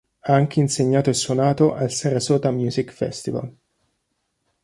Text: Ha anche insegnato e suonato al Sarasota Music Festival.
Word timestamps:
Ha 0.21 0.33
anche 0.33 0.59
insegnato 0.59 1.11
e 1.11 1.13
suonato 1.13 1.75
al 1.75 1.91
Sarasota 1.91 2.49
Music 2.49 2.91
Festival. 2.91 3.55